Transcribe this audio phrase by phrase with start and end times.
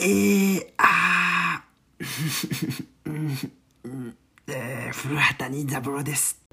[0.00, 2.04] ー、あー、
[3.04, 6.40] うんえー、古畑任三郎です。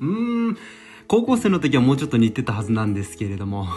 [0.00, 0.56] うん、
[1.06, 3.68] 高校生の時はもうちょっと似てたはずなんですけれども、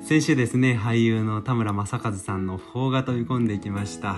[0.00, 4.16] 先週ですね、俳優の田村正和さんの訃が飛び込んできました。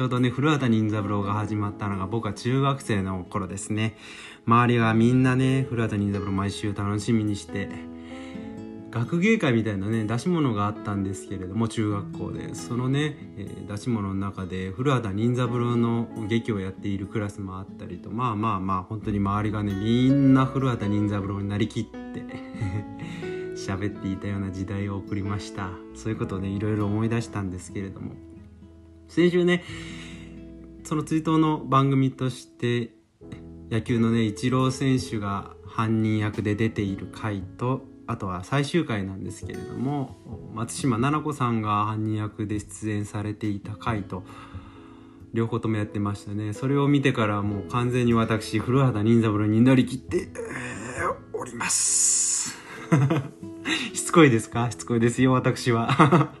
[0.00, 3.98] ちょうどね、古畑任三郎が始まったのが僕は中学生の頃ですね。
[4.46, 7.68] 周りがみんなね、古畑任三郎毎週楽しみにして、
[8.90, 12.54] 学芸会みたいなね、出し物があったんですけれども、中学校で。
[12.54, 22.24] そのね、えー出し物の中で古畑任三郎の劇をやっているクラスもあったりと、まあまあまあ、本当に周りがね、みんな古畑任三郎になりきって、
[23.54, 25.68] 喋っていたような時代を送りました。
[25.94, 28.29] そういうことをね、いろいろ思い出したんですけれども。
[29.10, 29.64] 先週ね
[30.84, 32.90] その追悼の番組として
[33.70, 40.16] 野球のねイチロー選手が犯人役で出ている回とあとは最終回なんですけれども
[40.54, 44.24] 松島菜々子さんが犯人役で出演されていた回と
[45.32, 46.52] 両方ともやってましたね。
[46.52, 52.58] それを見てからもう完全に私古畑任三郎になりきって、えーおります。
[53.94, 56.32] しつこいですかしつこいですよ私は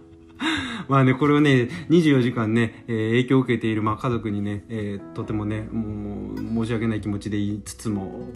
[0.90, 8.26] まあね、これをね、24時間ね、えー影響を受けている、まあ、家族にね、えーとてもね、もう、申し訳ない気持ちで言いつつも、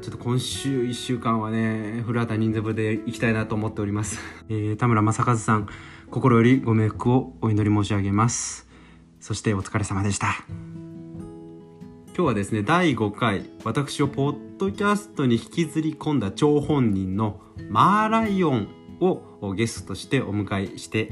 [0.00, 4.20] ちょっと今週1週間はね、古畑任三郎で行きたいなと思っております。
[4.48, 5.66] えー田村正和さん、
[6.08, 8.68] 心よりご冥福をお祈り申し上げます。
[9.18, 10.44] そしてお疲れ様でした。
[10.46, 18.68] 今日はですね、第5回、私をポッドキャストに引きずり込んだ張本人のマーライオン
[19.00, 21.10] をゲストとしてお迎えして、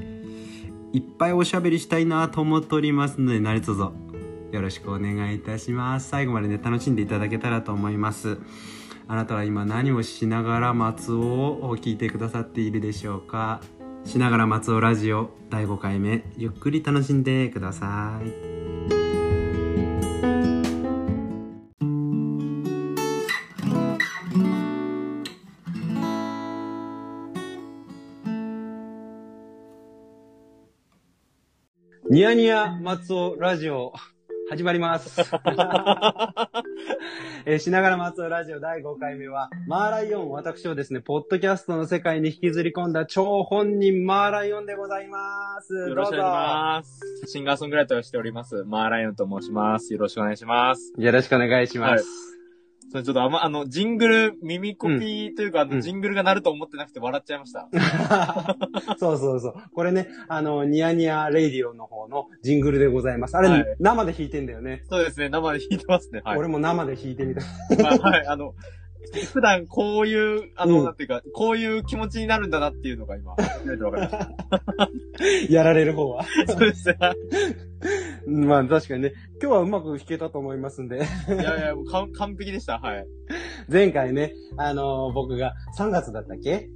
[0.93, 6.09] いっぱいおしゃべりしたいなと思っておりますので、何卒よろしくお願いいたします。
[6.09, 8.39] 最後までね、楽しんでいただけたらと思います。
[9.09, 13.61] あなたは今何をしながら松尾を聞いてくださっているでしょうか
[14.05, 18.76] しながら松尾ラジオ第5回目、ゆっくり楽しんでください。
[32.17, 33.93] ニヤニヤ松尾ラジオ
[34.49, 35.21] 始まります。
[37.45, 45.75] えーしながら松尾ラジオ第5回目は、マーライオン、私をですね、ポッドキャストの世界に引きずり込んだ超本人マーライオンでございます。
[45.75, 47.01] よろしくお願いします。
[47.27, 48.65] シンガーソングライターをしております。
[48.65, 49.93] マーライオンと申します。
[49.93, 50.95] よろしくお願いします。
[50.97, 52.36] よろしくお願いします。
[52.91, 57.69] それちょっとあんま、あの、ジングル、耳コピーというか、あうんの、ジングルが鳴ると思ってなくて笑っちゃいました。
[58.99, 59.55] そうそうそう。
[59.75, 63.37] これね、あの、ニヤニヤレイディオの方のジングルでございます。
[63.37, 64.85] あれ、はい生で弾いてんだよね。
[64.89, 66.23] そうですね、生で弾いてますね。
[66.25, 66.39] はい。
[66.39, 67.41] 俺も生で弾いてみた。
[67.83, 68.55] まあはい、あの、
[69.33, 74.09] 普段こういう、あの、うんなんていうか、こういう気持ちになるんだなっていうのが今、初めてわかり
[75.19, 76.25] まし やられる方は。
[76.47, 76.53] た。
[76.53, 76.97] そうですね。
[78.27, 80.97] まあ確かにね、今日はうまく弾けたと思いますんで。
[80.97, 82.79] いやいや、もう完完璧でした。
[82.79, 83.07] はい。
[83.71, 86.69] 前回ね、あの僕が3月だったっけ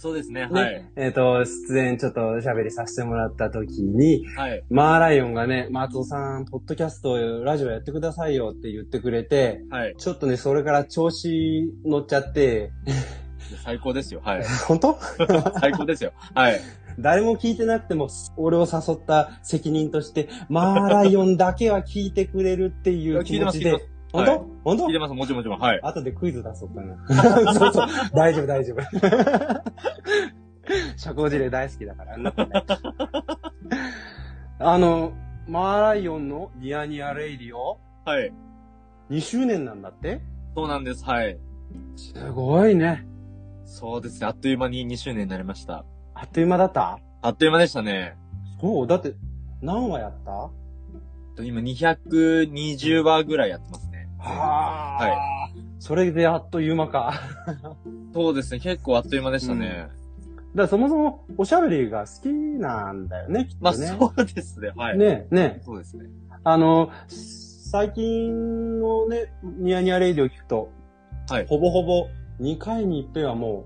[0.00, 0.90] そうですね、ね、はい。
[0.96, 4.64] えっ、と、出演ちょっと喋りさせてもらった時に、はい。
[4.70, 9.94] マーライオンがね、松尾さん、ポッドキャスト、ラジオやってくださいよって言ってくれて、はい。
[9.98, 12.72] ちょっとね、それから調子乗っちゃって、
[13.62, 14.22] 最高ですよ。
[14.24, 14.44] はい。
[14.66, 14.96] 本当？
[15.60, 16.12] 最高ですよ。
[16.34, 16.58] はい。
[16.98, 24.30] 誰も聞いてなくても、俺を誘った責任として、マーライオンだけは聞いてくれるっていう気持ちで本当？
[24.32, 24.86] はい本当？
[24.86, 25.60] 聞いてます、もちろんもちろん。
[25.60, 25.80] はい。
[25.82, 26.96] 後でクイズ出そうかな。
[27.54, 27.86] そうそう。
[28.14, 28.82] 大丈夫、大丈夫。
[30.96, 32.16] 社交辞令大好きだから。
[32.18, 32.52] なんかね
[34.58, 35.12] あの、
[35.48, 38.32] マーライオンのニヤニヤレイディオはい。
[39.10, 40.20] 2周年なんだって？
[40.54, 41.04] そうなんです。
[41.04, 41.38] はい。
[41.96, 43.06] すごいね。
[43.64, 44.26] そうですね。
[44.26, 45.84] あっという間に2周年になりました。
[46.14, 46.98] あっという間だった？
[47.22, 48.16] あっという間でしたね。
[48.60, 49.14] そう、だって、
[49.62, 50.50] 何話やった？
[51.42, 53.89] 今220話ぐらいやってますね。
[54.20, 55.60] はい。
[55.78, 57.14] それであっという間か。
[58.12, 58.60] そうですね。
[58.60, 59.68] 結構あっという間でしたね。
[59.68, 59.92] だか
[60.54, 63.86] らそもそもおしゃべりが好きなんだよね、きっまあ、とね。
[63.86, 64.72] そうですね。
[64.76, 64.98] はい。
[64.98, 65.62] ね、ね。
[65.64, 66.06] そうですね。
[66.42, 70.70] あの、最近のね、ニヤニヤレイディを聞くと、
[71.28, 71.46] はい。
[71.46, 72.08] ほぼほぼ
[72.40, 73.64] 2回に一遍はも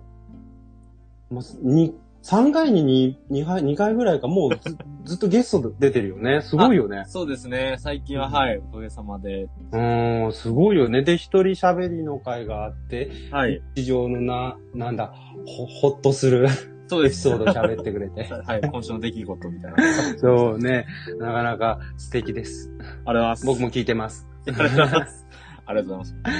[1.31, 6.41] う、もうに3回に 2, 2, 回2回ぐらいか、もうず ずっとゲストで出てるよね。
[6.41, 7.05] すごいよね。
[7.07, 7.77] そうですね。
[7.79, 8.57] 最近は、はい。
[8.57, 9.43] おかげさまで。
[9.43, 11.03] うーん、すごいよね。
[11.03, 13.61] で、一人喋りの会があって、はい。
[13.77, 15.13] 日常のな、なんだ、
[15.45, 16.49] ほ、ほっとする
[16.87, 17.29] そうです。
[17.29, 18.25] エピソード喋ってくれて。
[18.45, 18.61] はい。
[18.63, 19.77] 今週の出来事みたいな。
[20.17, 20.87] そうね。
[21.19, 22.71] なかなか素敵です。
[22.79, 23.47] ありがとうございます。
[23.47, 24.27] 僕も聞いてます。
[24.47, 25.27] ありがとうございます。
[25.67, 26.31] ありがとうございま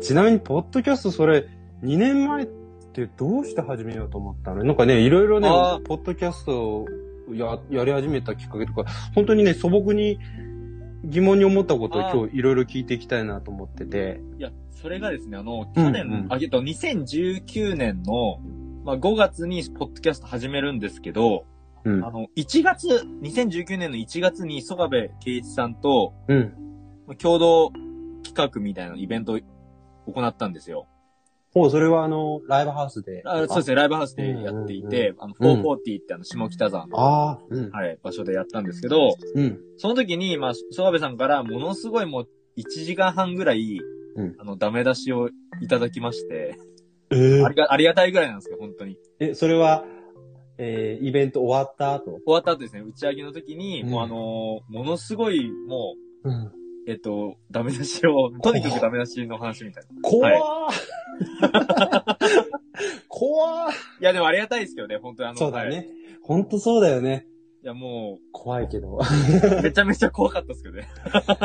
[0.08, 1.46] ちなみに、ポッドキャストそれ、
[1.82, 2.61] 2年前って
[3.16, 4.64] どうして始めようと思ったの？
[4.64, 6.86] なんかね、いろいろねあ、ポッドキャストを
[7.32, 8.84] や、やり始めたきっかけとか、
[9.14, 10.18] 本当にね、素朴に
[11.04, 14.20] 疑問に思ったことを今日いろいろ聞いていきたいなと思ってて。
[14.38, 18.38] いや、それがですね、あの、うん去年、うんあ、えっと、2019年の、
[18.84, 21.44] まあ、5月にポッドキャスト始めるんですけど、
[21.84, 22.10] うんあ。
[22.10, 22.88] の、1月、
[23.22, 26.54] 2019年の1月に曽我部圭一さんと、うん。
[27.06, 27.72] まあ共同
[28.22, 29.38] 企画みたいなイベントを
[30.12, 30.86] 行ったんですよ。
[31.54, 33.22] ほう、それはあの、ライブハウスで。
[33.26, 37.70] あそうですね、ライブハウスでやっていて、あの、440ってあの、下北沢の、ああ、うん。
[37.70, 39.60] はい、場所でやったんですけど、うん。
[39.76, 43.78] その時に、まあ、曽我部さんからものすごいもう、1時間半ぐらい、
[44.16, 45.28] うんあの、ダメ出しを
[45.60, 46.56] いただきまして、
[47.10, 48.96] えありが、ありがたいぐらいなんですよ、本当に。
[49.20, 49.84] え、それは、
[50.56, 52.12] えー、イベント終わった後？
[52.12, 55.94] 終わった後ですね、打ち上げの時に、うんもうあのーものすごい、も
[56.24, 56.61] うん。
[56.86, 59.90] う、えっと、ダメ出しを、 とにかくダメ出しの話みたいな。
[60.02, 60.68] 怖ー、は
[63.08, 65.88] 怖ーいや、でもありがたいですけどね、本当にあの、はいそうだね。
[66.22, 67.26] ほんとそうだよね。
[67.64, 68.96] いや、も怖いけど。
[68.96, 69.00] う、
[69.62, 70.88] めちゃめちゃ怖かったですけどね。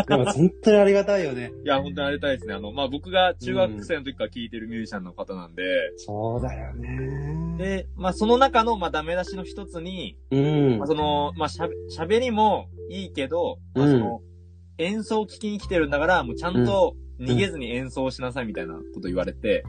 [0.08, 1.52] でも本当にありがたいよね。
[1.64, 2.56] いや、本当にありがたいですね。
[2.56, 5.64] あの、まあ、僕が中学生の時から聴いてるミュージシャンの方なんで、
[5.98, 7.58] そうだよね。
[7.60, 10.88] で、まあ、その中の、まあ、ダメ出しの一つに、うんまあ、。
[10.88, 14.22] その、まあ、しゃべ、喋りもいいけど、まあ、その、
[14.78, 19.64] 演奏を聞きに来てるんだから、もうちゃんと逃げずに演奏しなさいみたいなこと言われて、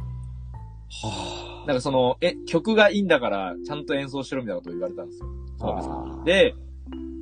[0.91, 5.27] はなんかその、え、曲がいいんだから、ちゃんと演奏しろみたいなことを言われたんですよ。
[5.59, 6.25] 澤部さんあーに。
[6.25, 6.55] で、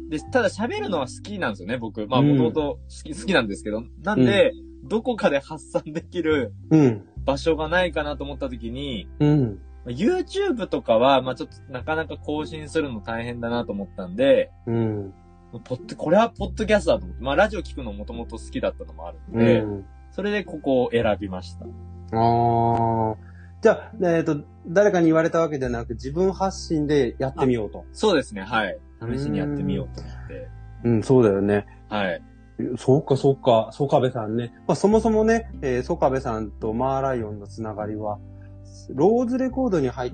[0.08, 2.06] で、ただ喋るのは好きなんですよね、僕。
[2.06, 3.82] まあ、うんもともと好き、好きなんですけど。
[4.02, 4.52] なんで、
[4.84, 7.04] どこかで発散できるうん。
[7.24, 9.60] 場所がないかなと思った時に、うん。
[9.84, 15.14] まあ YouTube とかは、まあちょっとなかなか更新するの大変だなと思ったんで、うん。
[15.52, 19.84] ポッドこれはポッドキャストだと思って、まあラジオ聞くのもともと好きだったのもあるんうで、ん。
[20.10, 21.64] それでここを選びました。
[21.64, 23.16] ああ。
[23.62, 27.84] じゃあ、えっ、と、誰かに言われたわけじゃなく、自分発信でやってみようと。
[27.92, 28.78] そうですね、はい。
[29.00, 30.48] 試しにやってみようと思って。
[30.84, 31.66] うん、そうだよね。
[31.88, 32.22] はい。
[32.78, 34.52] そうか、そうか、ソカベさんね。
[34.66, 38.18] まあ、そもそもね、えー、ソカベさんとマーライオンのつながりは、
[38.90, 40.12] ローズレコードに入っ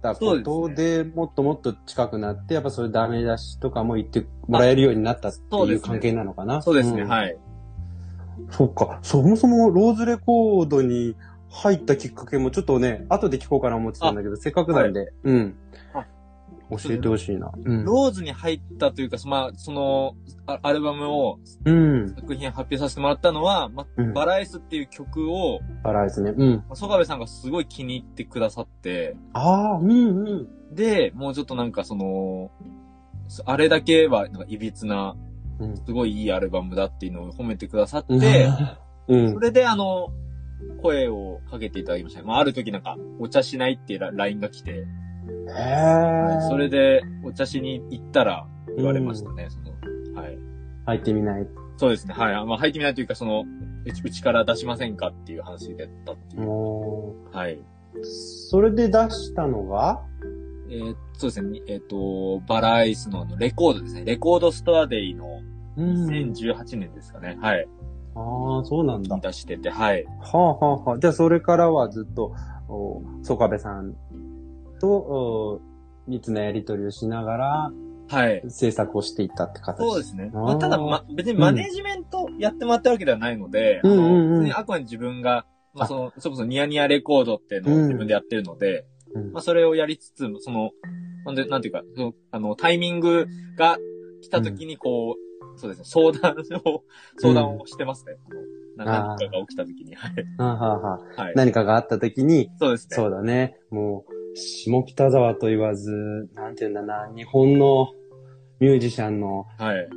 [0.00, 6.62] たことで、もっともっと近くなって、やっぱそれダメ出しとかも言ってもらえるようになったっていう関係なのかな？
[6.62, 7.36] そうですね、んはい。
[8.50, 8.98] そっか。
[9.02, 11.16] そもそもローズレコードに
[11.50, 15.56] 入ったきっかけもちょっとね、後で聞こうかな思ってたんだけど、せっかくなんで、うん
[15.94, 16.06] あ。
[16.70, 17.50] 教えてほしいな。
[17.64, 17.84] うん。
[17.84, 20.14] ローズに入ったというか、まあ、その、
[20.46, 22.14] あアルバムを、うん。
[22.14, 26.32] 作品発表させてもらったのは、まうんバラエスっていう曲を、バラですね。
[26.36, 26.54] うん。
[26.56, 30.74] まあ曽我部さんがすごい気に入ってくださって、ああ、うんうん。
[30.74, 32.50] で、もうちょっとなんかその、
[33.44, 35.16] あれだけは、なんか、いびつな、
[35.58, 35.76] うん。
[35.76, 38.48] すごいいいアルバムだっていうのを褒めてくださっうんて、
[39.08, 39.38] うんそ。
[39.40, 40.08] れであの、
[40.82, 42.26] 声をかけていただきましたね。
[42.26, 44.86] まあ、ある時なんか、お茶しないっていうラ LINE が来て、
[45.56, 46.48] へえ。
[46.48, 50.38] それで、お茶しに行ったら、言われましたね、その、はい。
[50.86, 51.46] 入ってみない。
[51.76, 52.34] そうですね、はい。
[52.34, 53.44] あまあ、入ってみないというか、その、
[54.04, 56.42] うちから出しませんかっていう話だったっていう。
[56.42, 57.54] もはい。
[57.54, 60.02] う、それで出したのが、
[60.70, 64.04] えーそうですね、えっ、と、バラアイスのレコードですね。
[64.06, 65.42] レコードストアデイの
[65.76, 66.06] うん。
[66.06, 67.36] 2018年ですかね。
[67.42, 67.68] はい。
[68.14, 69.16] ああ、そうなんだ。
[69.16, 70.06] に出してて、はい。
[70.18, 70.98] はあはあはあ。
[70.98, 72.34] じゃあ、それからはずっと、
[72.68, 73.94] おソカベさん
[74.80, 75.60] と、お
[76.08, 77.72] 密なやりとりをしながら、
[78.08, 78.42] はい。
[78.48, 79.78] 制作をしていったって形。
[79.78, 80.30] そうですね。
[80.34, 88.84] まあ、ただ、ま、別にマネジメントやってもらったわけではないので、うんうんうんあの、別にあくまで自分が、まあ、その、それこそニヤニヤレコードっていうのを自分でやってるので、
[89.14, 90.70] うんまあ、それをやりつつ、その、
[91.24, 93.78] なんで、なんていうか、その、あの、タイミングが
[94.22, 96.82] 来た時に、こう、そうですね、相談を、
[97.18, 98.16] 相談をしてますね。
[98.78, 99.94] あのなあー何かが起きた時に。
[99.94, 100.12] はい。
[100.38, 101.34] はあははい。
[101.36, 102.96] 何かがあった時に、そうですね。
[102.96, 103.58] そうだね。
[103.70, 105.90] もう、下北沢と言わず、
[106.34, 107.88] なんて言うんだな、日本の
[108.58, 109.88] ミュージシャンのはい。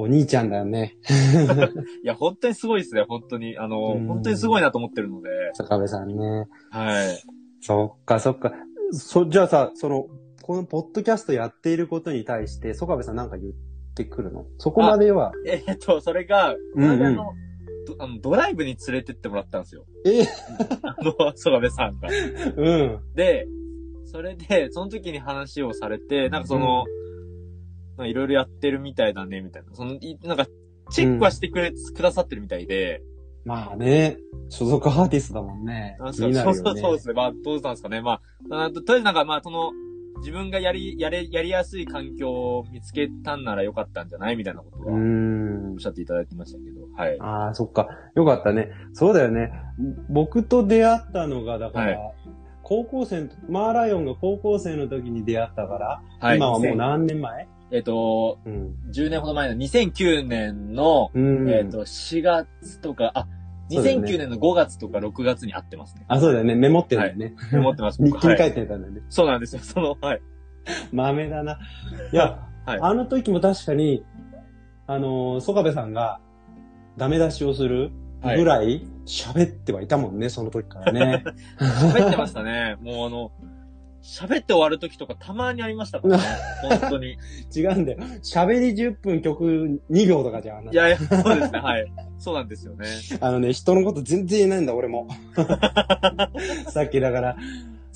[0.00, 0.96] お兄ちゃんだよね。
[2.04, 3.58] いや、本当にすごいですね、本当に。
[3.58, 6.46] あの、うん本当にすごいなと思ってるので、坂部さんね。
[6.70, 7.18] はい。
[7.60, 8.52] そっか、そっか。
[8.92, 10.06] そ、じゃあさ、その、
[10.42, 13.52] このポッドキャストやっていることに対して、曽我部さんなんか言っ
[13.94, 14.46] てくるの？
[14.58, 15.32] そこまでは。
[15.44, 17.16] えっと、それが、うんうん
[17.98, 19.86] あのドライブに連れてってもらったんですよ。
[20.06, 20.22] え
[20.82, 22.08] あの、曽我部さんが。
[22.56, 23.00] うん。
[23.14, 23.46] で、
[24.04, 26.84] それで、その時に話をされて、なんかその、
[27.96, 29.74] まあいろいろやってるみたいだね、みたいな。
[29.74, 30.46] その、いなんか、
[30.90, 33.02] チェックはしてくれ、くださってるみたいで、
[33.44, 34.18] まあね、
[34.50, 35.96] 所属アーティストだもんね。
[36.12, 37.14] そうそうそうですね。
[37.14, 38.02] まあ、どうしたんですかね。
[38.02, 39.72] まあ、とりあえずなんか、まあ、その、
[40.18, 44.36] 自分がやり、やれ、やりやすい環境を見つけたんならよかったんじゃない？
[44.36, 45.78] みたいなことは、おっ。
[45.78, 47.16] しゃっていただきましたけど、はい。
[47.20, 47.88] ああ、そっか。
[48.14, 48.70] よかったね。
[48.92, 49.52] そうだよね。
[50.08, 52.12] 僕と出会ったのが、だから、は
[52.62, 56.36] 高校生の、マーライオンが高校生の時に出会ったから、はい。
[56.36, 57.48] 今はもう2000何年前？
[57.70, 58.74] えっと、うん。
[58.92, 61.50] 10年ほど前の2009年の、うん。
[61.50, 63.26] えっと、4月とか、あ、
[63.70, 66.04] 2009年の5月とか6月に会ってますね。
[66.08, 66.54] あ、そうだよね。
[66.54, 67.34] メモってるんだよね。
[67.52, 68.02] 思ってます。
[68.02, 69.02] 日記に書はいいてたんだよね。
[69.08, 69.62] そうなんですよ。
[69.64, 70.22] その、はい。
[70.92, 71.58] 豆だな。
[72.12, 74.04] いや、はいあの時も確かに、
[74.86, 76.20] あのー、曽我部さんが
[76.98, 77.90] ダメ出しをする
[78.22, 81.24] ぐらい喋ってはいたもんね、その時からね。
[81.58, 82.76] 喋ってましたね。
[82.82, 83.32] もうあの、
[84.08, 86.24] 喋って終わる時とかたまにありましたからね。
[86.80, 87.18] 本当に。
[87.54, 87.98] 違うんだよ。
[88.22, 90.64] 喋り10分曲2秒とかじゃん。
[90.64, 91.58] いやいや、そうですね。
[91.58, 91.92] はい。
[92.18, 92.86] そうなんですよね。
[93.20, 95.08] あのね、人のこと全然言えないんだ、俺も。
[96.72, 97.36] さっきだから、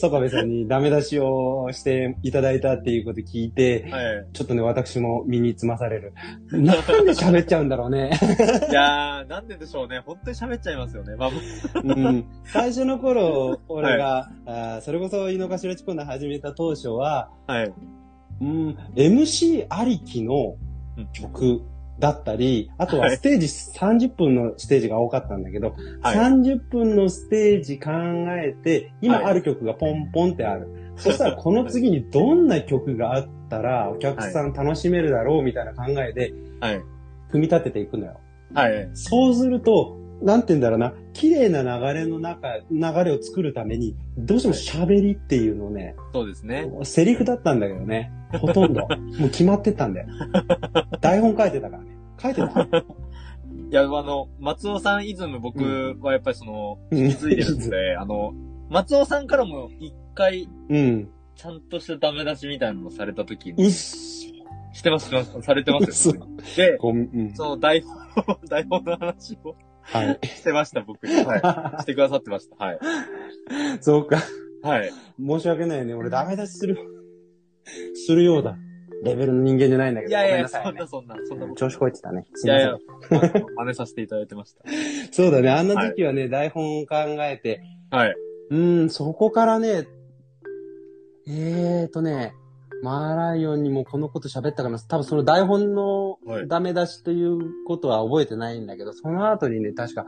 [0.02, 4.26] 曽我部さんにダメ出しをしていただいたっていうこと聞いて、はい。
[4.32, 6.12] ちょっとね、私も身につまされる。
[6.50, 6.72] なんで
[7.12, 8.10] 喋っちゃうんだろうね。
[8.68, 10.00] いやー、なんででしょうね。
[10.04, 11.14] 本当に喋っちゃいますよね。
[11.14, 11.30] まあ、
[11.84, 17.72] うん、最初の頃、 俺が、あーそれこそ井の頭チコンで始めた当初は、はい。
[18.40, 20.56] うん、MC ありきの
[21.12, 21.62] 曲
[21.98, 27.90] だったり、あとははいステージ30分のステージが多かったんだけど、はい30分のステージ考
[28.38, 30.68] えて、今はいある曲がポンポンってある。
[30.96, 36.80] そしたらこの次にどんな曲があったらお客さん楽しめるだろうみたいな考えではい。
[37.30, 38.20] 組み立てていくのよ。
[38.54, 38.90] はい。
[38.94, 46.70] そうすると、なんて言うんだろうな、綺麗な流れの中、流れを作るために、どうしても喋りっていうのをね、そうですね。
[46.84, 48.86] セリフだったんだけどね、ほとんど。
[49.18, 50.08] もう決まってたんだよ。
[51.00, 51.96] 台本書いてたからね。
[52.20, 52.60] 書いてた。
[53.70, 58.34] いや、あの、松尾さんイズム僕はやっぱりその、引き継いでるので、あの、
[58.68, 61.08] 松尾さんからも一回、うん。
[61.34, 64.22] ちゃんとしたダメ出しみたいなのをされた時うに、っす。
[64.72, 66.42] してます、してますされてますよ、 ね。
[66.56, 67.32] で、うん。
[67.34, 70.26] その台本、台本の話をはい。
[70.26, 71.14] してました、僕に。
[71.24, 71.40] はい。
[71.82, 72.64] してくださってました。
[72.64, 72.78] はい。
[73.80, 74.18] そうか。
[74.62, 74.92] はい。
[75.18, 75.94] 申し訳ないよね。
[75.94, 76.78] 俺ダメ出しする。
[77.94, 78.56] するようだ。
[79.02, 80.10] レベルの人間じゃないんだけど。
[80.10, 81.54] いやいやそんなそんな、そんな。
[81.54, 82.24] 調子こいてたね。
[82.34, 83.18] すいやいません。
[83.18, 84.62] いや、真似させていただいてました。
[85.10, 85.50] そうだね。
[85.50, 87.60] あんな時期はね、台本を考えて、
[87.90, 88.14] はい。
[88.50, 89.88] うーん、そこからね、
[91.26, 92.34] えーとね、
[92.82, 94.78] マーライオンにもこのこと喋ったかな。
[94.78, 100.04] 多分その台本のはいダメ出しということは覚えてないんだけど、その後にね、確か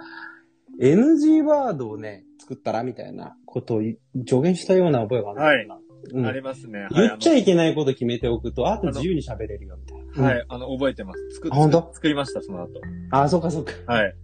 [0.81, 3.83] NG ワードをね、作ったらみたいなことを
[4.27, 5.75] 助言したような覚えがあるんだよな。
[5.77, 5.85] うん
[6.27, 6.81] ありますね。
[6.81, 6.91] はい。
[6.95, 10.23] 言っちゃいいけないこと決めておくと、あと自由に喋れるよ、みたいな。
[10.23, 10.45] はい。
[10.49, 11.37] あの、覚えてます。
[11.37, 11.91] 作っあ本当？
[11.95, 12.69] 作りました、その後。
[13.11, 13.73] ああ、そうかそうか。
[13.87, 14.15] はい。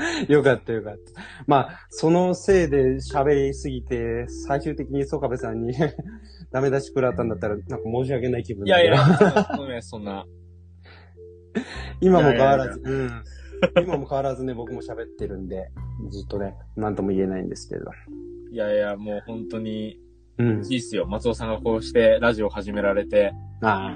[0.28, 1.20] よかったよかった。
[1.46, 5.74] まあ、そのせいで喋りすぎて、最終的に曽我部さんに
[6.52, 10.26] ダメ出し食らったんだったら、なんか申し訳ない気分いやいや、そんなそんな、そんな。
[12.00, 13.10] 今も変わらず、うん。
[13.82, 15.70] 今も変わらずね、僕も喋ってるんで、
[16.10, 17.84] ずっとね、なんとも言えないんですけど。
[18.50, 19.98] いやいや、もう本当に、
[20.38, 20.64] うん。
[20.64, 21.06] いいっすよ。
[21.06, 23.92] 松尾さんがこうしてラジオ始められて、あ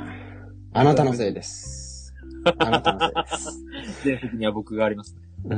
[0.72, 2.14] あ、あなたのせいです。
[2.58, 4.04] あなたのせいです。
[4.04, 5.16] 全責任は僕があります。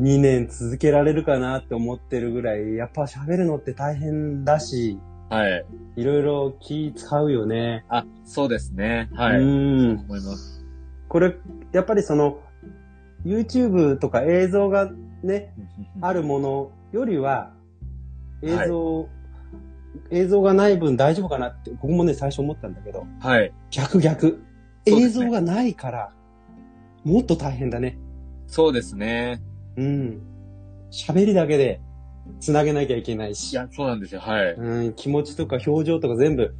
[0.00, 4.98] 2年続けられるかなって思ってるぐらい、やっぱ喋るのって大変だし、
[5.34, 5.66] はい。
[5.96, 7.84] いろいろ気使うよね。
[7.88, 9.10] あ、そうですね。
[9.14, 9.40] はい。
[9.40, 10.00] うん。
[10.00, 10.64] 思います。
[11.08, 11.34] これ、
[11.72, 12.38] やっぱりその、
[13.24, 14.92] YouTube とか映像が
[15.24, 15.52] ね、
[16.00, 17.52] あるものよりは、
[18.42, 19.08] 映像、
[20.10, 23.52] 映像がない分大丈夫かなって、僕もね、最初思ったんだけど、はい。
[23.70, 24.40] 逆逆。
[24.86, 26.12] 映像がないから、
[27.02, 27.98] もっと大変だね。
[28.46, 29.42] そうですね。
[29.76, 30.20] うん。
[30.92, 31.80] 喋りだけで、
[32.40, 33.52] 繋げなきゃいけないし。
[33.52, 34.20] いや、そうなんですよ。
[34.20, 34.52] はい。
[34.54, 36.54] うん、気持ちとか表情とか全部。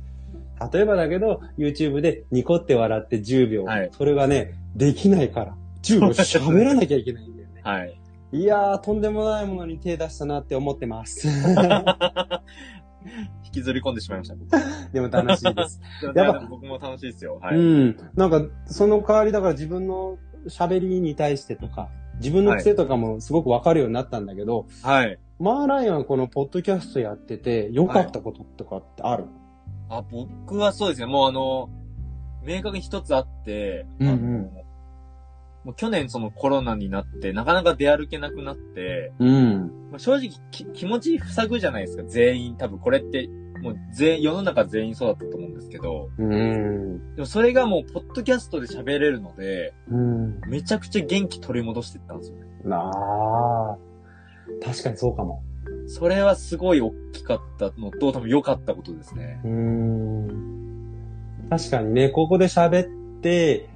[0.73, 3.64] 例えばだけど、YouTube でニコって笑って10秒。
[3.64, 5.56] はいそれがね、できないから。
[5.83, 7.61] 10秒喋らなきゃいけないんだよね。
[7.62, 7.99] はい。
[8.33, 11.28] いやー、とんでもないものに手出したなって思ってます。
[13.44, 14.37] 引きずり込んでしまいました。
[14.92, 15.80] でも楽しいです。
[16.14, 17.38] やっぱ僕も楽しいですよ。
[17.40, 17.56] はい。
[17.56, 17.97] うん。
[18.14, 20.18] なんか、その代わりだから自分の
[20.49, 25.18] 喋りに対してとか、自分の癖とかもすごくわかるようになったんだけど、はい。
[25.38, 29.25] マーライオンはこのポッドキャストやってて、良かったこととかってある、
[29.88, 31.07] あ、僕はそうですね。
[31.07, 31.69] もうあの、
[32.43, 34.64] 明確に一つあって、うんうんあの
[35.64, 39.88] もう去年そのコロナになって、なかなか出歩けなくなって、うん。
[39.91, 42.57] まあ、正直き気持ち塞ぐじゃないですか、全員。
[42.57, 43.31] 多分これって、
[43.62, 47.14] もう全、世の中全員そうだったと思うんですけど、うん。
[47.14, 50.41] でもそれがもう、ポッドキャストで喋れるので、うん。
[50.49, 52.45] めちゃくちゃ元気取り戻していったんですよね。
[52.64, 53.79] なあ。
[54.62, 55.42] 確かにそうかも。
[55.87, 59.40] それはすごい大きかったのと、多分良かったことですね。
[59.44, 60.28] うん。
[61.50, 63.68] 確かにね、ここで喋って、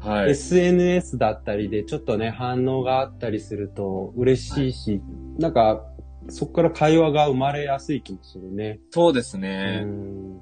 [0.00, 0.30] はい。
[0.30, 5.00] SNS だったりでちょっとね、反応があったりすると嬉しいし、
[5.38, 5.84] なんか、
[6.28, 8.80] そこから会話が生まれやすい気もするね。
[8.90, 9.84] そうですうね。
[9.84, 10.40] ん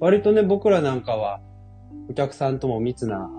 [0.00, 1.40] 割とね、僕らなんかは、
[2.10, 3.30] お客さんとも密な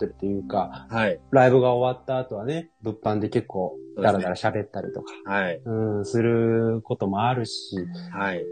[0.00, 1.20] やりというか、はい。
[1.30, 5.60] ライブが終わった後はね、物販で結構ダラダラ喋ったりとか、はい。
[5.64, 7.76] うん、することもあるし、
[8.12, 8.44] はい。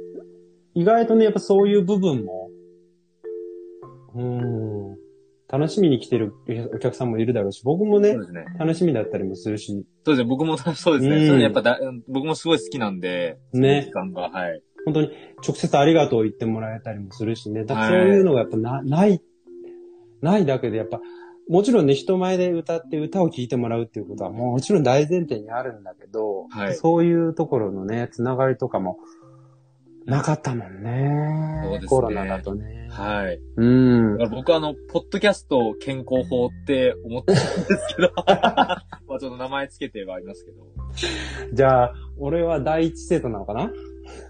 [0.75, 2.51] 意外とね、やっぱそういう部分も、
[4.15, 4.97] うん、
[5.53, 6.33] 楽しみに来てる
[6.75, 8.47] お客さんもいるだろうし、僕もねね。
[8.59, 10.25] 楽しみだったりもするし、そうですね。
[10.25, 11.17] 僕もそうですね。
[11.17, 14.63] うんそれやっぱだ、僕もすごい好きなんで、ね時間が、はい。
[14.85, 15.11] 本当に
[15.47, 17.65] 直接ありがとう言ってもらえたりもするしね。
[17.65, 19.21] だそういうのがやっぱな、ない、
[20.23, 21.01] ないだけでやっぱ、
[21.49, 28.99] もちろんね、人前で歌って歌を聴いてもらうっていうことはもちろん大前提にあるんだけど、はいそういうところのね、つながりとかも
[30.07, 31.63] なかったもんね。
[31.65, 32.89] そうですねコロナだとね。
[32.91, 33.41] はい。
[33.57, 40.59] うん僕はあの、ポッドキャスト健康法って思ってたんですけど、 まあちょっと名前つけてはいますけど。
[41.53, 43.71] じゃあ、俺は第一生徒なのかな？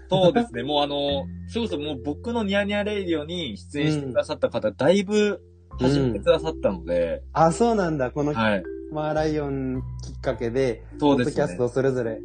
[0.09, 0.63] そうですね。
[0.63, 5.41] もうあの、それこそもう僕のニヤニヤレイディオに出演してくださった方、だいぶ
[5.79, 8.11] 始めてくださったので、あ、そうなんだ。
[8.11, 8.63] このはい。
[8.91, 11.57] マーライオンきっかけで、そうですねポッドキャス。
[11.57, 12.19] トそれぞれ。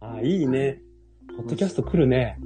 [0.00, 0.80] あ、いいね。
[1.36, 2.38] ポッドキャスト来るね。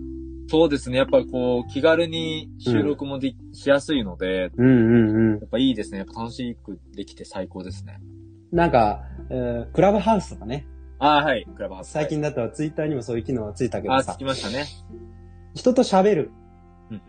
[0.49, 0.97] そうですね。
[0.99, 5.38] やっぱこう、気軽に収録もでき、しやすいので、うんうんうん。
[5.38, 5.99] やっぱいいですね。
[5.99, 8.00] やっぱ楽しくできて最高ですね。
[8.50, 10.67] なんか、えークラブハウスとかね。
[10.99, 11.47] ああ、はい。
[11.55, 11.90] クラブハウス。
[11.93, 14.67] 最近だとツイッターにもそういう機能がついたけどさつき、ましたね。
[15.55, 16.31] 人と喋る、
[16.90, 17.02] うんうん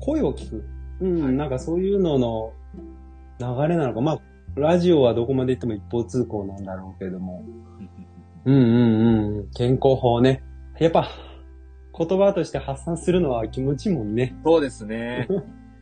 [0.00, 0.64] 声を聞く。
[1.00, 2.52] うん、はいなんかそういうのの
[3.38, 4.00] 流れなのか。
[4.00, 4.20] まあ、
[4.56, 7.44] ラジオはどこまで行っても一方通行なんだろうけども。
[8.44, 9.50] うんうんうん。
[9.50, 10.42] 健康法ね。
[10.78, 11.08] やっぱ、
[11.96, 14.36] 言葉として発散するのは気持ちいいもんね。
[14.44, 15.28] そうですね。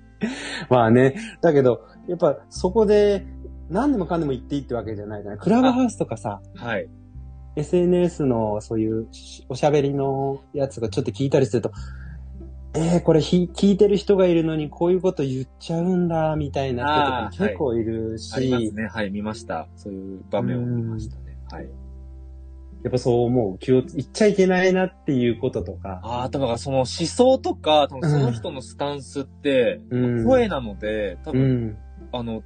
[0.71, 1.15] まあね。
[1.41, 3.27] だけど、やっぱそこで
[3.69, 5.41] 何でもかんでも言っていいってわけじゃないじゃない。
[5.41, 6.89] クラブハウスとかさ、はい。
[7.57, 11.73] SNS のそういうしおしゃべりのやつがちょっと聞いたりすると、
[12.76, 18.86] えー、これひ聞いてる人がいるのにこういうこと言っちゃうんだ、みたいな人とか結構いるし、ありますね。
[18.89, 19.10] はい。
[19.10, 19.69] 見ました。
[19.76, 21.39] そういう場面を見ましたね。
[21.50, 21.69] はい。
[22.82, 23.58] やっぱそう思う。
[23.58, 31.78] 気をつ、言っちゃいけないなっていうこととか、ああ、多分その思想とか、多分その人のスタンスって、うん声なので、多う分、ん。
[32.12, 32.43] あの、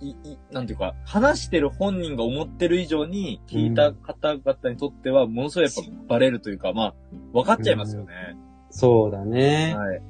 [0.00, 5.74] い、い、なんていうか、話してる本人が思ってる以上に、聞いた方々にとっては、ものすごいやっ
[6.06, 6.94] ぱバレるというか、まあ、
[7.32, 8.36] 分かっちゃいますよね。
[8.70, 9.74] そうだね。
[9.76, 10.02] はい。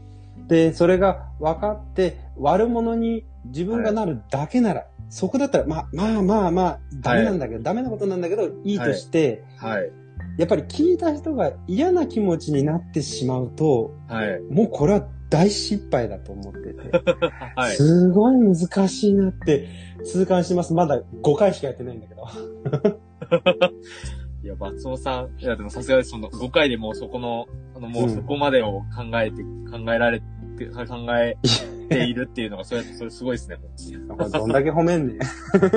[0.49, 9.91] で、それが分かって、悪者に自分がなるだけなら、そこだったら、まあまあまあまあ、ダメなんだけど、ダメなことなんだけど、いいとして、はい。
[10.37, 14.41] やっぱり聞いた人が嫌な気持ちになってしまうと、はい。
[14.51, 16.91] もうこれは大失敗だと思ってて、
[17.57, 17.77] はい。
[17.77, 19.67] すごい難しいなって
[20.05, 20.75] 痛感してます。
[20.75, 22.25] まだ5回しかやってないんだけど。
[24.43, 26.11] いや、松尾さん、いや、でもさすがです。
[26.11, 30.85] その、5回でもうそこの、あの、もううんそこまでを考えて、考えられて、考
[31.17, 31.37] え
[31.89, 33.57] ているっていうのが、それ、それすごいですね。
[34.09, 35.17] どんだけ褒めんねん。
[35.17, 35.19] い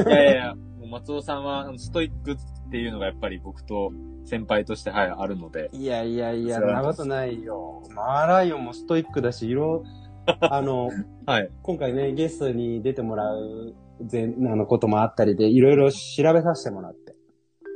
[0.10, 2.36] やいやいや、もう松尾さんは、ストイックっ
[2.70, 3.92] ていうのがやっぱり僕と
[4.26, 5.70] 先輩として、はい、あるので。
[5.74, 7.84] いやいやいや、そんなことないよ。
[7.96, 9.84] マーライオンもストイックだし、いろ、
[10.40, 10.90] あの、
[11.26, 11.50] はい。
[11.64, 13.74] 今回ね、ゲストに出てもらう
[14.12, 15.98] 前、あのこともあったりで、いろいろ調
[16.34, 17.11] べさせてもらって。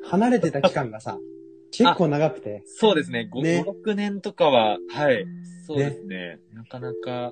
[0.09, 1.17] 離れてた期間がさ、
[1.71, 2.63] 結構長くて。
[2.65, 3.29] そうですね。
[3.31, 5.25] 5、ね5 6年とかは、はい。
[5.65, 6.39] そうですね。
[6.53, 7.31] なかなか、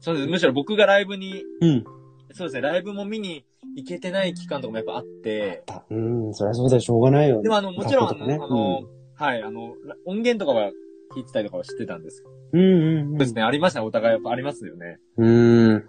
[0.00, 0.28] そうです。
[0.28, 1.84] むしろ僕がライブに、うん。
[2.32, 2.60] そうですね。
[2.60, 3.44] ライブも見に
[3.76, 5.94] 行けてない期間とかもやっぱあって、う
[6.30, 7.42] ん、そりゃそうだよ、しょうがないよ。
[7.42, 8.82] でもあの、もちろん、ねあの
[9.16, 9.74] はい、あの、
[10.06, 10.70] 音源とかは
[11.14, 13.18] 聞いてたりとかは知ってたんですうんうんうん。
[13.18, 13.42] ですね。
[13.42, 13.86] ありましたね。
[13.86, 14.98] お互いやっぱありますよね。
[15.16, 15.84] うん。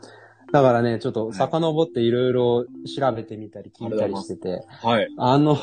[0.52, 2.66] だからね、ちょっと遡っていろいろ
[2.98, 5.08] 調べてみたり聞いたりしてて、はい。
[5.18, 5.58] あの、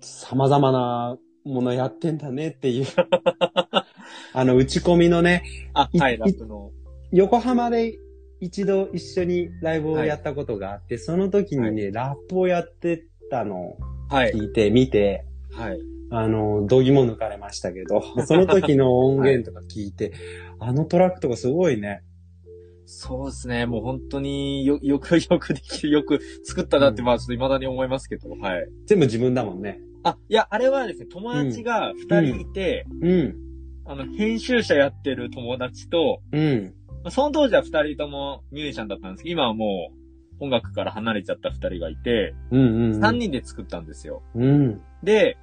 [0.00, 2.86] 様々なものやってんだねっていう。
[4.32, 5.42] あの、打ち込みのね、
[5.74, 6.70] あ、いはい、ラップの。
[7.12, 7.98] 横浜で
[8.40, 13.78] 一度一緒にライブをやったことがあって、その時にね、ラップをやってたのを
[14.08, 14.32] はい。
[14.32, 15.78] 聞いて、見て、はい。
[16.10, 20.12] あの、度肝抜かれましたけど、 その時の音源とか聞いて、
[20.58, 22.02] あのトラックとかすごいね。
[22.92, 23.66] そうですね。
[23.66, 28.68] もう本当によ、 よくよくできる、よく作ったなって、うんまあちょっと未だに思いますけど、はい。
[28.86, 29.80] 全部自分だもんね。
[30.02, 33.36] あ、いや、あれはですね、友達が二人いて、うん。
[33.84, 36.74] あの、編集者やってる友達と、うん。
[37.04, 39.92] まあその当時は二人ともミュージシャンだったんですけど、今はも
[40.40, 43.00] う音楽から離れちゃった二人がいて、うんうん、うん。
[43.00, 44.22] 三人で作ったんですよ。
[44.34, 44.80] うん。
[45.04, 45.36] で、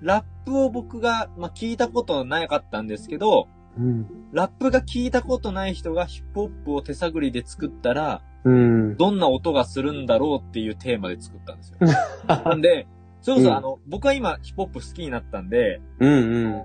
[0.00, 4.06] ラップを僕が、まあ、聞いたことなかったんですけど、うん。
[4.32, 8.96] ラップが聞いたことない人がヒップホップを手探りで作ったら、うん。
[8.96, 11.78] どんな音がするんだろうっていうテーマで作ったんですよ。
[12.26, 12.86] なんで、
[13.20, 16.64] それこそ、うんあの、僕は今ヒップホップ好きになったんで、うんうん。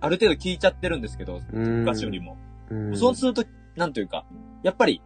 [0.00, 2.36] ある程度聞いちゃってるんですけど、うん昔よりも。
[2.70, 3.44] うんそうすると、
[3.76, 4.26] なんというか、
[4.62, 5.02] やっぱり、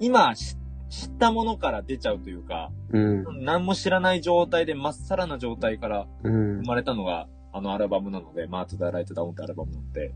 [0.00, 0.56] 今し
[0.88, 3.44] 知ったものから出ちゃうというか、うん。
[3.44, 6.62] 何も知らない状態で、まっさらな状態からうん生。
[6.62, 10.14] まれたのが、あのアルバムなので、マート・ダ・ライト・ダウンってアルバムなので、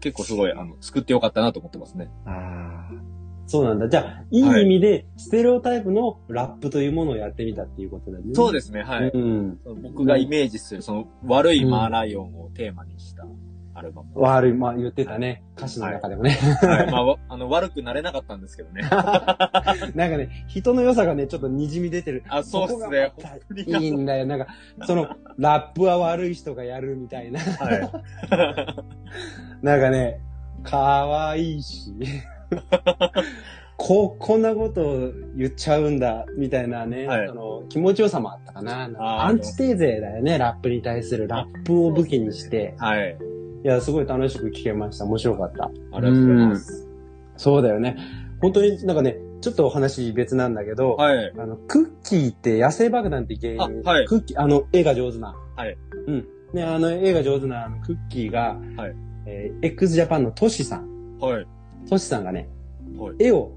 [0.00, 2.10] 結構すごい、あの、作ってよかったなと思ってますね。
[2.26, 3.14] ああ。
[3.46, 3.88] そうなんだ。
[3.88, 8.34] じゃあ、いい意味で、ステレオタイプのラップというものをやってみたっていうことだよね。。
[8.34, 9.10] そうですすね、はい。
[9.12, 9.58] うん。
[9.82, 13.26] 僕がイメージする、その悪いマーライオンをテーマにした
[13.74, 14.08] アルバム。
[14.14, 15.42] 悪い、まあ言ってたね。
[15.56, 16.30] 歌詞の中でもね。
[16.30, 16.86] はい。
[16.92, 18.82] まあわ、 あの、悪くなれなかったんですけどね。
[18.88, 22.22] なんかね、人の良さがね、ちょっと滲み出てる。
[22.28, 23.12] あ、そうっすね。
[23.56, 24.26] いいんだよ。
[24.26, 24.46] なんか、
[24.86, 25.08] その、
[25.38, 27.40] ラップは悪い人がやるみたいな。
[27.40, 29.64] はい。
[29.64, 30.20] なんかね、
[30.62, 31.92] かわいいし。
[33.76, 38.88] こ、こんなことを言っちゃうんだ、みたいなね、はいその気持ちよさもあったかな。
[38.98, 41.26] アンチテーゼだよね、ラップに対する。
[41.28, 42.74] ラップを武器にして。
[42.78, 43.16] はい。
[43.64, 45.06] いや、すごい楽しく聞けました。
[45.06, 45.64] 面白かった。
[45.64, 46.86] ありがとうございます。
[47.38, 47.96] そうだよね。
[48.42, 51.32] 本当になんかね、ちょっとお話別なんだけど、はい。
[51.38, 55.34] あの、クッキーって野生爆弾って芸人、あはいクッキー、あの、絵が上手な。
[55.56, 55.76] はい。
[56.06, 56.28] うん。
[56.52, 61.18] ね、あの、絵が上手なあのクッキーが、はいえー x ジャパンのトシさん。
[61.18, 61.46] はい。
[61.88, 62.50] トシさんがね、
[62.98, 63.14] はい。
[63.18, 63.52] 絵を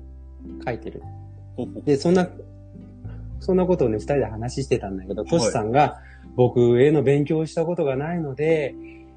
[0.64, 1.04] 描いてる。
[1.58, 2.30] ほほで、そんな、
[3.42, 6.00] そんなことをね、二人で話してたんだけど、トシさんが、
[6.38, 8.74] 僕、絵の勉強をしたことがないので、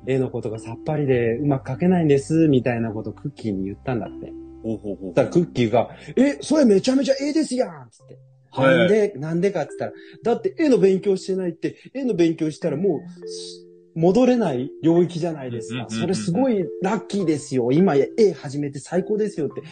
[0.06, 4.32] 絵のことがさっぱりでうまく描けないんです、みたいなことをクッキーに言ったんだって。
[4.62, 8.18] ほほほそしたらクッキーが、え、それめちゃめちゃ絵ですやんつって。
[8.52, 15.86] はいなんで、なんでかって言ったら、だって絵の勉強してないって、絵の勉強したらもう、し戻れない領域じゃないですか。
[15.88, 17.72] それすごいラッキーですよ。
[17.72, 19.62] 今絵始めて最高ですよって。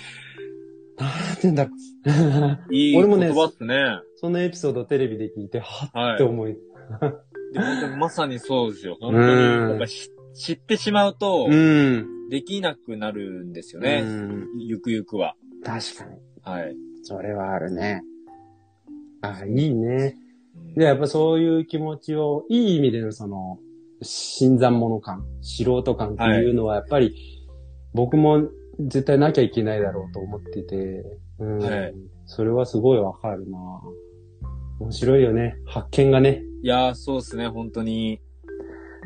[0.96, 1.70] なんて言うんだろ
[2.68, 2.74] う。
[2.74, 4.00] いい俺もね言葉っすね。
[4.16, 6.54] そのエピソードをテレビで聞いて、はって思い。
[6.54, 6.58] で
[7.60, 8.96] 本当にまさにそうですよ。
[9.00, 9.78] 本当に、うん
[10.38, 12.28] 知ってしまうと、ん。
[12.30, 14.02] できなくなるんですようね。
[14.02, 14.46] ん。
[14.58, 15.34] ゆくゆくは。
[15.64, 16.20] 確かに。
[16.42, 16.74] はい。
[17.02, 18.02] それはあるね。
[19.22, 20.16] あ、いいね。
[20.76, 23.58] で、やっぱそういう気持ちを、いい意味でのその、
[24.02, 27.14] 新参者感、素人感っていうのは、やっぱり、
[27.94, 28.48] 僕も
[28.78, 31.04] 絶対なきゃいけないだろうと思ってて、
[31.38, 31.58] うん。
[31.58, 31.94] はい
[32.30, 33.58] それはすごいわかるな
[34.80, 35.56] 面白いよね。
[35.66, 36.42] 発見がね。
[36.62, 38.20] いやー、そうですね、本当に。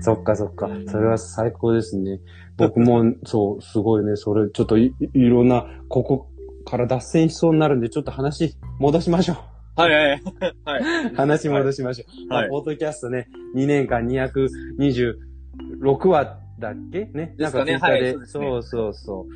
[0.03, 0.69] そっかそっか。
[0.89, 2.21] それは最高ですね。
[2.57, 4.17] 僕も、そう、すごいね。
[4.17, 6.29] それ、ちょっとい、いろんな、ここ
[6.65, 9.37] から脱線しそうになるんで、ちょっと話、戻しましょう。
[9.81, 10.23] はいはいはい。
[10.65, 10.79] は
[11.11, 11.15] い。
[11.15, 12.35] 話戻しましょう。
[12.35, 17.07] はいまあポッドキャストね、2年間226話だっけ？
[17.07, 17.35] ね？
[17.39, 19.27] なんかツイッターで、はいそうそうそう。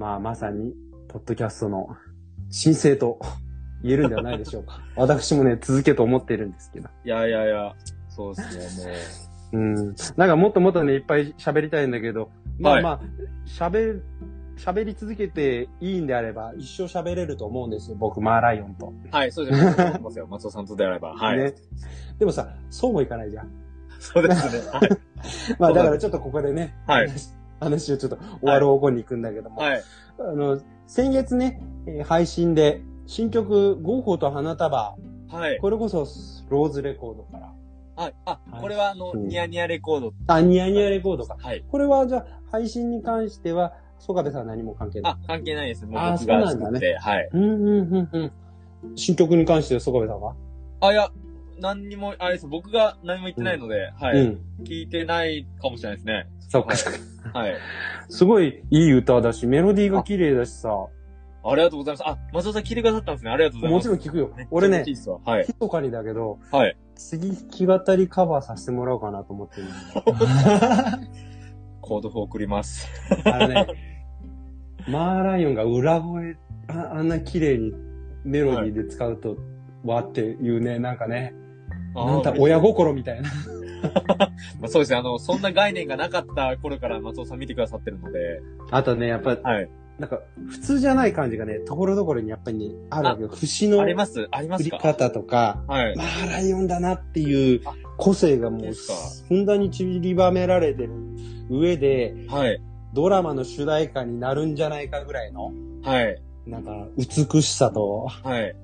[0.00, 0.72] まあ、まさに、
[1.08, 1.88] ポッドキャストの
[2.50, 3.18] 申請と
[3.82, 4.80] 言えるんではないでしょうか。
[4.96, 6.88] 私もね、続けと思ってるんですけど。
[7.04, 7.74] いやいやいや、
[8.08, 9.94] そうですね、うん。
[10.16, 13.00] なんかもっともっとね、いっぱい喋りたいんだけど、まはいあまあ、
[13.46, 14.00] 喋、
[14.56, 17.96] 喋り続けていいんであれば、一生喋れると思うんですよ。
[17.98, 18.92] 僕、マーライオンと。
[19.10, 20.00] はい、そうですね。
[20.28, 21.14] 松尾さんとであれば。
[21.14, 21.38] はい。
[21.38, 21.54] ね。
[22.18, 23.48] でもさ、そうもいかないじゃん。
[23.98, 24.70] そうですね。
[24.70, 24.88] はい。
[25.58, 29.82] まあだだからちょっとここでね、はい話話をちょっと終わる方向に行くんだけども、はい。
[30.18, 34.96] あの、先月ね、えー配信で新曲ゴッホと花束、
[35.28, 35.58] はい。
[35.58, 36.06] これこそ
[36.48, 37.52] ローズレコードから、
[38.00, 40.14] あ、あは、いこれはあの、うんニヤニヤレコード。
[40.26, 41.36] あ、ニヤニヤレコードか。
[41.38, 41.62] はい。
[41.70, 45.12] これはじゃあ配信に関しては、曽我部さんは何も関係ない？
[45.12, 45.84] あ、関係ないです。
[45.84, 46.96] もうあ僕が作って。
[46.96, 47.28] はい。
[47.32, 48.32] うんうんうんうん。
[48.96, 50.34] 新曲に関しては曽我部さんは？
[50.80, 51.10] あ、いや、
[51.58, 52.46] 何にも、あれです。
[52.46, 54.18] 僕が何も言ってないので、はい。
[54.18, 54.40] うん。
[54.64, 56.26] 聞いてないかもしれないですね。
[56.48, 56.74] そっか
[57.34, 57.50] はい。
[57.50, 57.60] はい。
[58.08, 60.70] すごいいい歌だし、メロディーが綺麗だしさ、
[61.42, 62.08] ありがとうございます。
[62.08, 63.30] あ、松尾さん聞いてくださったんですね。
[63.30, 63.84] ありがとうございもます。
[63.84, 64.30] ちろん聞くよ。
[64.50, 65.46] 俺ね嬉しい、ですわはい。
[65.46, 66.76] 密かにだけど、はい。
[66.96, 69.66] 次弾き語りカバーさせてもらおうかなと思ってる
[71.80, 72.88] コード譜送ります。
[73.24, 73.66] あのね、
[74.88, 76.36] マーライオンが裏声、
[76.68, 77.72] ああんな綺麗に
[78.24, 79.36] メロディーで使うと、
[79.84, 81.34] わっていうね、なんかね、
[81.94, 83.30] なんだ、親心みたいな。
[84.60, 84.98] まあ、そうですね。
[84.98, 89.68] あの、そんな概念がなかった頃から松尾さん見てくださってるので、あとね、やっぱ、はい。
[90.00, 93.28] なんか、普通じゃない感じがね、ところどころにやっぱりね、あるわけよ。
[93.28, 94.26] 節のあります？
[94.30, 95.96] ありま振り方とか、はい。
[95.96, 98.94] マーライオンだなっていうあ個性がもうですか、
[99.28, 100.90] ふんだんに散りばめられてる
[101.50, 102.60] 上で、はい。
[102.94, 106.20] ドラマの主題歌になるんじゃないかぐらいの、はい。
[106.46, 108.56] なんか、美しさと、はい。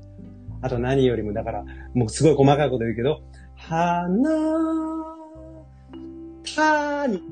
[0.63, 3.21] あと何よりも、だから、もうすごい細かいこと言うけど、
[3.55, 4.09] 花、
[6.57, 7.23] たに、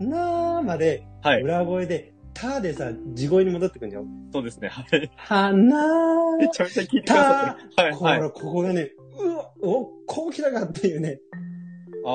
[0.00, 1.42] なーまで、はい。
[1.42, 4.04] 裏声で、たでさ、地声に戻ってくんじゃん。
[4.32, 4.68] そうですね。
[4.68, 5.10] はい。
[5.16, 7.82] 花めちゃめちゃ聞いてくださってる。
[7.82, 8.18] はい、はい。
[8.18, 11.20] これ、ここがね、うわ、お、こう来たかっていうね、
[12.04, 12.08] あ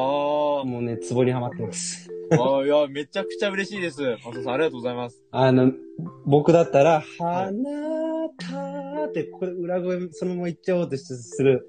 [0.63, 2.09] もうね、ツボにはまってます。
[2.31, 4.01] あ、ああ、いや、めちゃくちゃ嬉しいです。
[4.25, 5.21] マサさん、ありがとうございます。
[5.31, 5.73] あの、
[6.25, 7.51] 僕だったら、花
[8.37, 11.67] たって、これ裏声そのまま言っちゃおうとする。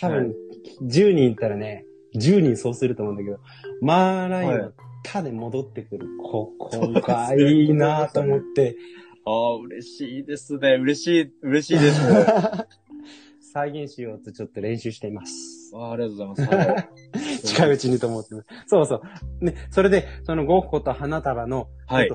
[0.00, 0.34] 多分、
[0.82, 3.38] 10人いったらね、10人そうすると思うんだけど、
[3.80, 4.74] マーライオン
[5.06, 6.06] たで戻ってくる。
[6.22, 8.76] ここがいいなと思って、
[9.24, 10.74] ああ、嬉しいですね。
[10.74, 12.00] 嬉しい、嬉しいです。
[13.52, 15.72] 再現しようとちょっと練習しています。
[15.74, 16.54] ああありがとうございます。
[16.54, 16.88] はい
[17.44, 18.46] 近いうちにと思ってます。
[18.66, 18.96] そうそ
[19.40, 19.44] う。
[19.44, 22.10] ね、それで、そのゴッホと花束の、はい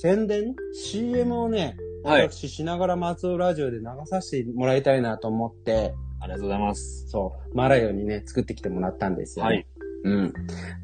[0.00, 2.22] 宣伝 ?CM をね、はい。
[2.30, 7.08] 私しながら松尾ラジオで流させてもらいたいなと思って、ありがとうございます。
[7.08, 9.50] そう、マーライオンにね、作ってきてもらったんですよ、ね。
[9.50, 9.66] はい。
[10.04, 10.32] うん。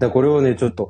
[0.01, 0.89] で、これをね、ちょっと、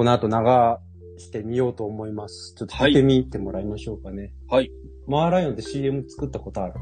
[0.00, 2.54] この後流してみようと思います。
[2.56, 4.32] ちょっと聞いてみてもらいましょうかね。
[4.48, 4.70] はい。
[5.06, 6.74] マーライオンって CM 作ったことある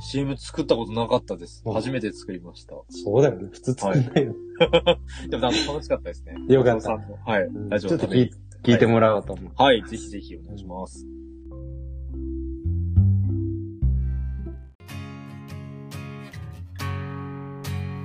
[0.00, 1.62] ？CM 作ったことなかったです。
[1.66, 2.72] うん初めて作りました。
[2.88, 3.50] そうだよね。
[3.52, 4.34] 普通作んないよ。
[5.28, 6.36] でもなんか楽しかったですね。
[6.48, 7.68] よかったはいうん。
[7.68, 8.06] ラジオちょっと。
[8.06, 8.30] 聞
[8.74, 9.52] いてもらおうと思う。
[9.62, 9.82] はい。
[9.82, 11.06] ぜひぜひお願いします。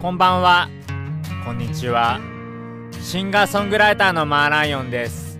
[0.01, 0.67] こんばんは。
[1.45, 2.38] こんにちは。
[3.01, 5.39] シンガーソングライターのマーライオンです。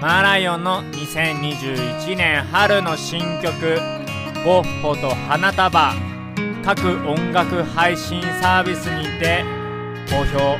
[0.00, 3.78] マーライオンの2021年春の新曲、
[4.44, 5.92] ゴッホと花束、
[6.64, 9.44] 各音楽配信サービスにて
[10.08, 10.56] 好評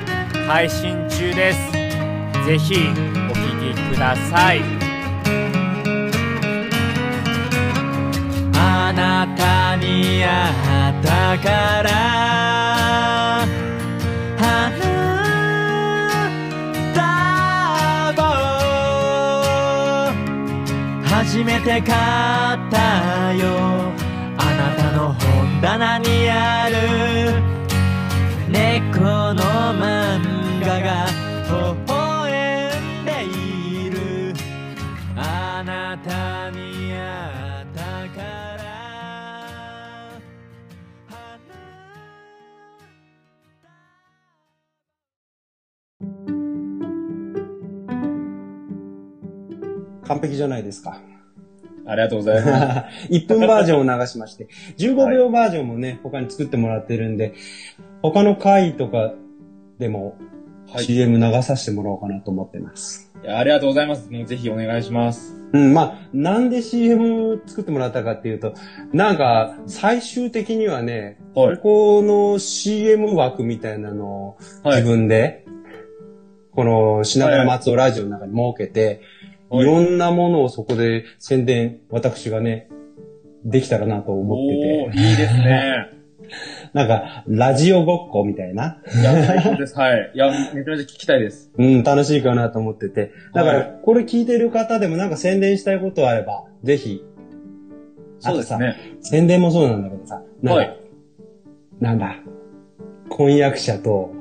[0.47, 1.73] 配信中です。
[2.45, 3.41] ぜひお聴
[3.75, 4.61] きください。
[8.55, 10.51] あなたに会
[10.99, 12.19] ったから
[21.31, 21.83] 初めて買っ
[22.71, 23.93] たよ。
[24.39, 26.75] あなたの本棚にある
[28.51, 29.43] 猫の
[29.75, 30.25] 漫
[30.65, 31.05] 画が
[31.45, 31.53] 微
[31.87, 34.33] 笑んでいる。
[35.17, 36.97] あなたに会
[37.63, 38.23] ったか
[38.57, 38.63] ら
[50.07, 50.99] 完璧じゃないですか。
[51.89, 53.09] ありがとうございます。
[53.11, 54.49] 1分バージョンを流しまして、
[54.79, 57.33] 15秒バージョンもね、他に作ってもらってるんで、
[58.03, 59.15] 他の回とか
[59.79, 60.17] でも
[60.71, 60.85] はい。
[60.85, 63.09] い CM 流させてもらおうかなと思ってます。
[63.23, 64.11] やありがとうございます。
[64.11, 65.35] もうぜひお願いします。
[65.53, 68.53] うん、まあ、なんで CM 作ってもらったかっていうと、
[68.93, 71.63] なんか、最終的にはね、はいこ
[72.01, 74.83] この CM 枠みたいなのを自はい。
[74.83, 75.45] 分で、
[76.53, 78.93] この品川松尾ラジオの中に設けて、は
[79.53, 82.69] いいろんなものをそこで宣伝、私がね、
[83.45, 85.99] できたらなと思ってて、いいですね。
[86.75, 89.79] なんか、ラジオごっこみたいな、いや、最高です。
[89.79, 90.11] はい。
[90.15, 91.51] いや、めちゃめちゃ聞きたいです。
[91.57, 97.03] うん、楽しいかなと思ってて、だから、はいこれ聞いてる方でもなんか宣伝したいことあれば、ぜひ、
[98.19, 98.77] そうですね。
[99.01, 100.77] 宣伝もそうなんだけどさ、はい
[101.81, 102.17] なんだ、
[103.09, 104.13] 婚約者と、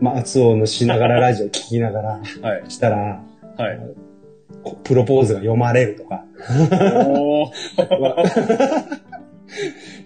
[0.00, 2.64] 松尾のしながらラジオ聞きながらはい。
[2.68, 3.22] したら、
[3.56, 3.80] はい。
[4.62, 6.24] こプロポーズが読まれるとか。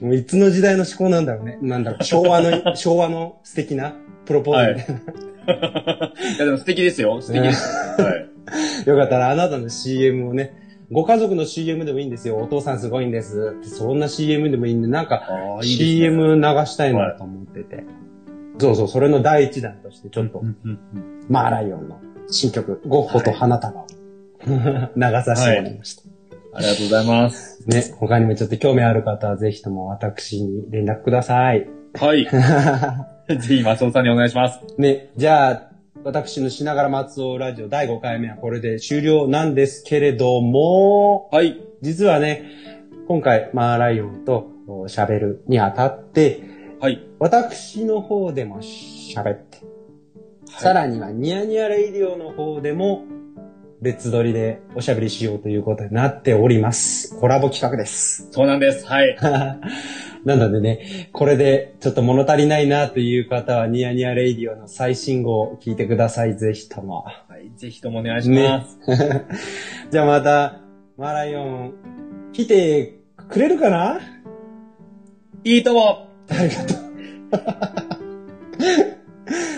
[0.01, 1.59] もういつの時代の思考なんだろうね。
[1.63, 5.01] なんだろう、昭和の、 昭和の素敵なプロポーズみたいな。
[6.37, 7.21] いや、でも素敵ですよ。
[7.21, 8.03] 素敵です。
[8.03, 8.27] はい。
[8.89, 10.53] よかったらあなたの CM をね、
[10.91, 12.37] ご家族の CM でもいいんですよ。
[12.37, 13.57] お父さんすごいんです。
[13.63, 15.23] そんな CM でもいいんで、なんか
[15.63, 17.85] CM 流したいなと思ってて。
[18.59, 23.87] そうそう、それの第一弾として、ちょっと、うんうんうんマーライオンの新曲、ゴッホと花束を、
[24.97, 26.03] 流させてもらいました。
[26.55, 27.63] ありがとうございます。
[27.67, 31.67] ね、他にもちょっと興味ある方はぜひとも私に連絡ください。
[31.95, 32.27] はい。
[33.41, 34.61] ぜひ、松尾さんにお願いします。
[34.79, 35.71] ね、じゃあ、
[36.05, 41.61] 私のしながら松尾ラジオ第5回目はこれで終了なんですけれども、はい。
[41.83, 42.45] 実はね、
[43.09, 46.41] 今回、マーライオンとお喋るにあたって、
[46.81, 47.05] はい。
[47.19, 49.59] 私の方でも喋って、
[50.47, 53.03] さらにはニヤニヤレイディオの方でも
[53.83, 57.19] 別撮りでおしゃべりしようということになっております。
[57.19, 58.29] コラボ企画です。
[58.31, 58.87] そうなんです。
[58.87, 59.17] はい。
[60.25, 66.37] なのでね、これでちょっと物足りないなという方はニヤニヤレイディオの最新号を聞いてください。
[66.37, 67.03] ぜひとも。
[67.03, 67.53] はい。
[67.57, 68.79] ぜひともお願いします。
[69.91, 70.61] じゃあまた、
[70.97, 71.75] マーライオン、
[72.33, 72.95] 来て
[73.29, 74.01] くれるかな？
[75.45, 76.09] いいとも。
[76.29, 77.86] ありがとう。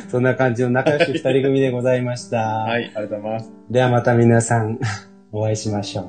[0.10, 2.38] そんな感じの仲良し二人組でございました。
[2.38, 2.84] はい。
[2.84, 3.52] ありがとうございます。
[3.70, 4.78] ではまた皆さん、
[5.32, 6.04] お お会いしましょう。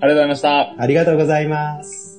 [0.00, 0.74] ありがとうございました。
[0.78, 2.11] ありがとうございます。